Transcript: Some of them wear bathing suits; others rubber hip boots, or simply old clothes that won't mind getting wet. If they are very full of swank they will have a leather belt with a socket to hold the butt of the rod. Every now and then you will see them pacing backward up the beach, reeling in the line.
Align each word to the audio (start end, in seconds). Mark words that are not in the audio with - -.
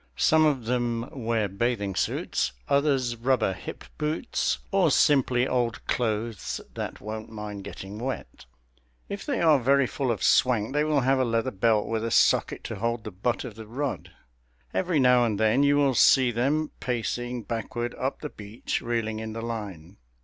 Some 0.17 0.47
of 0.47 0.65
them 0.65 1.07
wear 1.11 1.47
bathing 1.47 1.93
suits; 1.93 2.53
others 2.67 3.15
rubber 3.15 3.53
hip 3.53 3.83
boots, 3.99 4.57
or 4.71 4.89
simply 4.89 5.47
old 5.47 5.85
clothes 5.85 6.59
that 6.73 6.99
won't 6.99 7.29
mind 7.29 7.63
getting 7.65 7.99
wet. 7.99 8.45
If 9.09 9.27
they 9.27 9.41
are 9.41 9.59
very 9.59 9.85
full 9.85 10.09
of 10.09 10.23
swank 10.23 10.73
they 10.73 10.83
will 10.83 11.01
have 11.01 11.19
a 11.19 11.23
leather 11.23 11.51
belt 11.51 11.85
with 11.85 12.03
a 12.03 12.09
socket 12.09 12.63
to 12.63 12.77
hold 12.77 13.03
the 13.03 13.11
butt 13.11 13.43
of 13.43 13.53
the 13.53 13.67
rod. 13.67 14.09
Every 14.73 14.99
now 14.99 15.23
and 15.23 15.39
then 15.39 15.61
you 15.61 15.77
will 15.77 15.93
see 15.93 16.31
them 16.31 16.71
pacing 16.79 17.43
backward 17.43 17.93
up 17.93 18.21
the 18.21 18.29
beach, 18.29 18.81
reeling 18.81 19.19
in 19.19 19.33
the 19.33 19.41
line. 19.43 19.97